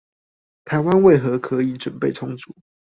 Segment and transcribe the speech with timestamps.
[0.65, 2.55] 台灣為何可以準備充足